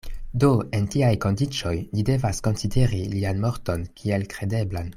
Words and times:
Do 0.43 0.47
en 0.77 0.85
tiaj 0.95 1.09
kondiĉoj 1.25 1.73
ni 1.97 2.05
devas 2.07 2.39
konsideri 2.47 3.03
lian 3.13 3.45
morton 3.45 3.85
kiel 4.01 4.27
kredeblan. 4.35 4.89